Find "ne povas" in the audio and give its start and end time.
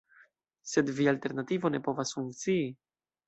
1.75-2.15